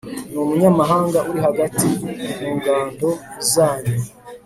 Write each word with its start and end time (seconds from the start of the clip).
n 0.31 0.33
umunyamahanga 0.43 1.19
uri 1.29 1.39
hagati 1.47 1.87
mu 2.39 2.47
ngando 2.57 3.09
zanyu 3.51 3.97